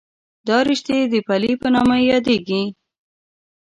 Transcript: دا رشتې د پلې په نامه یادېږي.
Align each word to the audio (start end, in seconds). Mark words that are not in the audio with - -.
دا 0.47 0.57
رشتې 0.67 0.97
د 1.13 1.15
پلې 1.27 1.51
په 1.61 1.67
نامه 1.75 1.97
یادېږي. 2.11 2.61